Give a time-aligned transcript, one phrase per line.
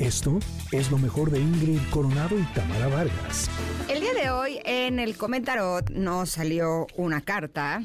[0.00, 0.38] Esto
[0.72, 3.48] es lo mejor de Ingrid Coronado y Tamara Vargas.
[3.88, 7.82] El día de hoy en el Comentarot nos salió una carta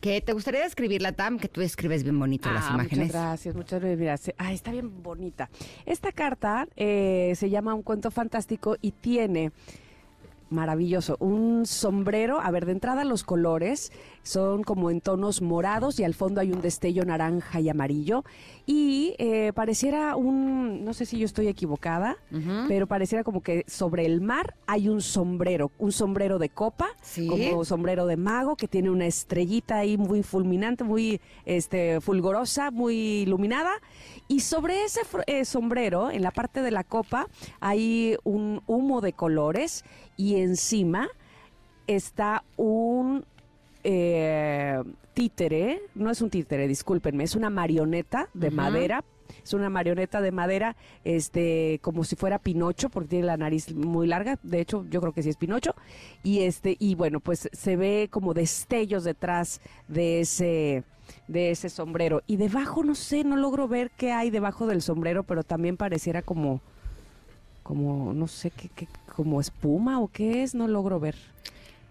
[0.00, 3.06] que te gustaría describirla, Tam, que tú escribes bien bonito las Ah, imágenes.
[3.06, 3.98] Muchas gracias, muchas gracias.
[4.00, 5.48] Mira, se- ah, está bien bonita.
[5.86, 9.52] Esta carta eh, se llama Un cuento fantástico y tiene
[10.52, 12.40] maravilloso un sombrero.
[12.40, 13.92] A ver, de entrada los colores
[14.22, 18.24] son como en tonos morados y al fondo hay un destello naranja y amarillo.
[18.66, 22.16] Y eh, pareciera un, no sé si yo estoy equivocada,
[22.68, 27.26] pero pareciera como que sobre el mar hay un sombrero, un sombrero de copa, Sí.
[27.26, 32.94] como sombrero de mago que tiene una estrellita ahí muy fulminante, muy este fulgorosa, muy
[33.22, 33.72] iluminada
[34.28, 37.26] y sobre ese eh, sombrero en la parte de la copa
[37.60, 39.84] hay un humo de colores
[40.16, 41.08] y encima
[41.86, 43.24] está un
[43.84, 44.82] eh,
[45.14, 49.04] títere, no es un títere, discúlpenme, es una marioneta de madera.
[49.42, 54.06] Es una marioneta de madera, este, como si fuera Pinocho, porque tiene la nariz muy
[54.06, 54.38] larga.
[54.42, 55.74] De hecho, yo creo que sí es Pinocho.
[56.22, 60.84] Y este, y bueno, pues se ve como destellos detrás de ese,
[61.28, 62.22] de ese sombrero.
[62.26, 66.20] Y debajo, no sé, no logro ver qué hay debajo del sombrero, pero también pareciera
[66.20, 66.60] como,
[67.72, 71.14] como, no sé qué, qué como espuma o qué es, no logro ver.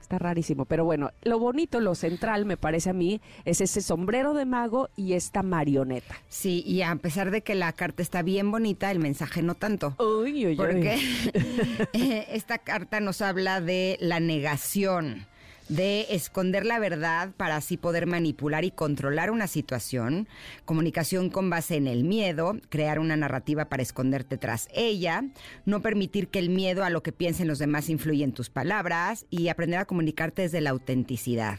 [0.00, 4.34] Está rarísimo, pero bueno, lo bonito, lo central, me parece a mí, es ese sombrero
[4.34, 6.16] de mago y esta marioneta.
[6.28, 9.94] Sí, y a pesar de que la carta está bien bonita, el mensaje no tanto.
[10.00, 10.98] Uy, uy, Porque
[11.92, 15.26] eh, esta carta nos habla de la negación,
[15.68, 20.28] de esconder la verdad para así poder manipular y controlar una situación,
[20.64, 25.24] comunicación con base en el miedo, crear una narrativa para esconderte tras ella,
[25.66, 29.26] no permitir que el miedo a lo que piensen los demás influya en tus palabras
[29.30, 31.58] y aprender a comunicarte desde la autenticidad.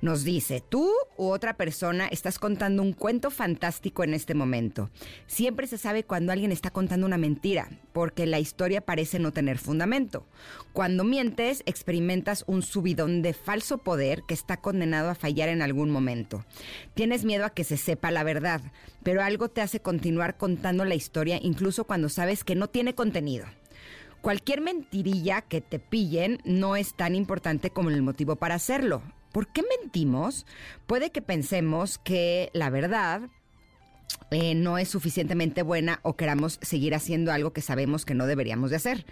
[0.00, 4.90] Nos dice, tú u otra persona estás contando un cuento fantástico en este momento.
[5.26, 9.58] Siempre se sabe cuando alguien está contando una mentira, porque la historia parece no tener
[9.58, 10.26] fundamento.
[10.72, 15.90] Cuando mientes, experimentas un subidón de falso poder que está condenado a fallar en algún
[15.90, 16.44] momento.
[16.94, 18.60] Tienes miedo a que se sepa la verdad,
[19.02, 23.46] pero algo te hace continuar contando la historia incluso cuando sabes que no tiene contenido.
[24.20, 29.02] Cualquier mentirilla que te pillen no es tan importante como el motivo para hacerlo.
[29.32, 30.44] ¿Por qué mentimos?
[30.86, 33.30] Puede que pensemos que la verdad
[34.30, 38.70] eh, no es suficientemente buena o queramos seguir haciendo algo que sabemos que no deberíamos
[38.70, 39.06] de hacer.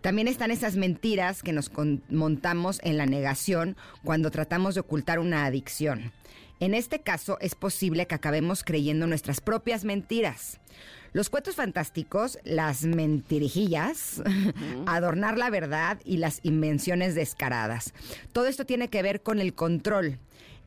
[0.00, 1.70] También están esas mentiras que nos
[2.08, 6.12] montamos en la negación cuando tratamos de ocultar una adicción.
[6.60, 10.60] En este caso es posible que acabemos creyendo nuestras propias mentiras.
[11.12, 14.22] Los cuentos fantásticos, las mentirijillas,
[14.86, 17.94] adornar la verdad y las invenciones descaradas.
[18.32, 20.18] Todo esto tiene que ver con el control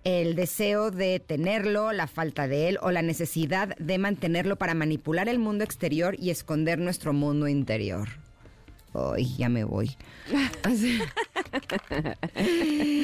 [0.03, 5.29] el deseo de tenerlo, la falta de él o la necesidad de mantenerlo para manipular
[5.29, 8.09] el mundo exterior y esconder nuestro mundo interior.
[8.93, 9.95] Ay, ya me voy.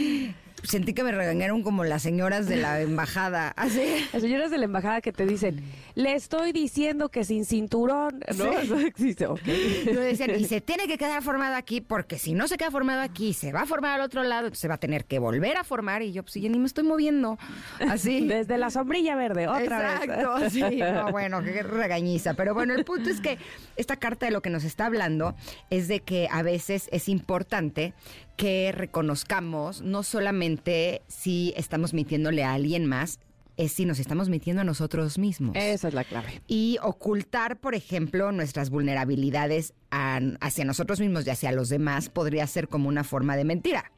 [0.63, 3.49] Sentí que me regañaron como las señoras de la embajada.
[3.55, 4.05] Así.
[4.13, 5.63] Las señoras de la embajada que te dicen,
[5.95, 8.43] le estoy diciendo que sin cinturón, ¿no?
[8.43, 8.49] Sí.
[8.63, 9.41] Eso existe, ok.
[9.85, 13.01] Yo decían, y se tiene que quedar formado aquí, porque si no se queda formado
[13.01, 15.63] aquí, se va a formar al otro lado, se va a tener que volver a
[15.63, 16.01] formar.
[16.01, 17.37] Y yo, pues, ya ni me estoy moviendo.
[17.79, 18.19] Así.
[18.27, 20.53] Desde la sombrilla verde, otra Exacto, vez.
[20.53, 20.61] sí.
[20.61, 22.33] No, bueno, qué regañiza.
[22.33, 23.37] Pero bueno, el punto es que
[23.75, 25.35] esta carta de lo que nos está hablando
[25.69, 27.93] es de que a veces es importante
[28.39, 33.19] que reconozcamos no solamente si estamos mintiéndole a alguien más,
[33.59, 36.41] es si nos estamos mintiendo a nosotros mismos Esa es la clave.
[36.47, 42.45] y ocultar, por ejemplo, nuestras vulnerabilidades a- hacia nosotros mismos y hacia los demás podría
[42.47, 43.91] ser como una forma de mentira,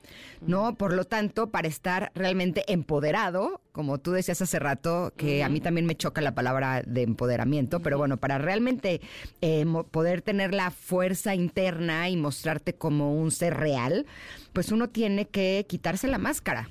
[0.46, 0.76] ¿no?
[0.76, 5.60] Por lo tanto, para estar realmente empoderado, como tú decías hace rato, que a mí
[5.62, 9.02] también me choca la palabra de empoderamiento, pero bueno, para realmente
[9.42, 14.06] eh, poder tener la fuerza interna y mostrarte como un ser real,
[14.54, 16.70] pues uno tiene que quitarse la máscara.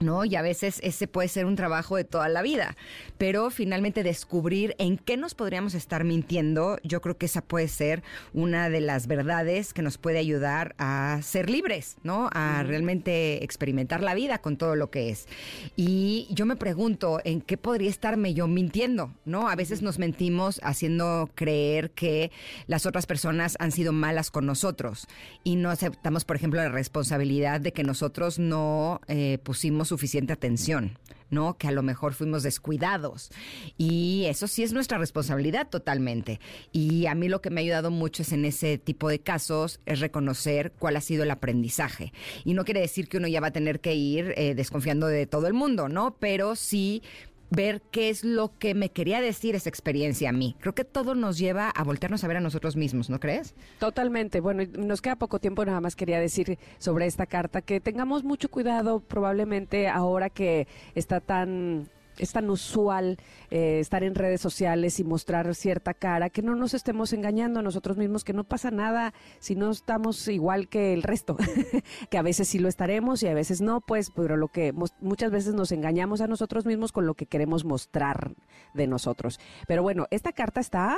[0.00, 0.24] ¿No?
[0.24, 2.74] Y a veces ese puede ser un trabajo de toda la vida,
[3.18, 8.02] pero finalmente descubrir en qué nos podríamos estar mintiendo, yo creo que esa puede ser
[8.32, 12.30] una de las verdades que nos puede ayudar a ser libres, ¿no?
[12.32, 15.28] A realmente experimentar la vida con todo lo que es.
[15.76, 19.50] Y yo me pregunto, ¿en qué podría estarme yo mintiendo, ¿no?
[19.50, 22.30] A veces nos mentimos haciendo creer que
[22.66, 25.06] las otras personas han sido malas con nosotros
[25.44, 30.98] y no aceptamos, por ejemplo, la responsabilidad de que nosotros no eh, pusimos suficiente atención,
[31.30, 31.58] ¿no?
[31.58, 33.30] Que a lo mejor fuimos descuidados.
[33.76, 36.40] Y eso sí es nuestra responsabilidad totalmente.
[36.72, 39.80] Y a mí lo que me ha ayudado mucho es en ese tipo de casos
[39.86, 42.12] es reconocer cuál ha sido el aprendizaje.
[42.44, 45.26] Y no quiere decir que uno ya va a tener que ir eh, desconfiando de
[45.26, 46.16] todo el mundo, ¿no?
[46.18, 47.02] Pero sí
[47.50, 50.56] ver qué es lo que me quería decir esa experiencia a mí.
[50.60, 53.54] Creo que todo nos lleva a voltearnos a ver a nosotros mismos, ¿no crees?
[53.78, 54.40] Totalmente.
[54.40, 58.50] Bueno, nos queda poco tiempo, nada más quería decir sobre esta carta que tengamos mucho
[58.50, 61.88] cuidado probablemente ahora que está tan
[62.20, 63.18] es tan usual
[63.50, 67.62] eh, estar en redes sociales y mostrar cierta cara, que no nos estemos engañando a
[67.62, 71.36] nosotros mismos, que no pasa nada si no estamos igual que el resto,
[72.10, 75.30] que a veces sí lo estaremos y a veces no, pues, pero lo que muchas
[75.30, 78.34] veces nos engañamos a nosotros mismos con lo que queremos mostrar
[78.74, 79.40] de nosotros.
[79.66, 80.96] Pero bueno, esta carta está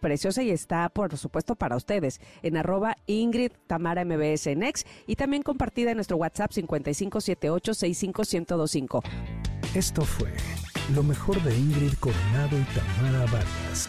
[0.00, 4.46] preciosa y está, por supuesto, para ustedes en arroba Ingrid Tamara MBS
[5.06, 9.02] y también compartida en nuestro WhatsApp 5578 65125.
[9.74, 10.32] Esto fue
[10.92, 13.88] lo mejor de Ingrid Coronado y Tamara Vargas.